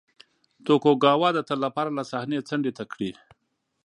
توکوګاوا 0.65 1.29
د 1.33 1.39
تل 1.47 1.57
لپاره 1.65 1.89
له 1.97 2.03
صحنې 2.11 2.39
څنډې 2.47 2.71
ته 2.77 2.83
کړي. 2.91 3.11